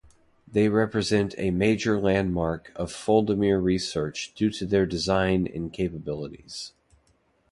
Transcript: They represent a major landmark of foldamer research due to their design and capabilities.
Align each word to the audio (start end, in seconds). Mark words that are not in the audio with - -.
They 0.51 0.67
represent 0.67 1.35
a 1.37 1.51
major 1.51 1.99
landmark 1.99 2.71
of 2.75 2.91
foldamer 2.91 3.61
research 3.63 4.33
due 4.33 4.49
to 4.53 4.65
their 4.65 4.87
design 4.87 5.45
and 5.45 5.71
capabilities. 5.71 6.73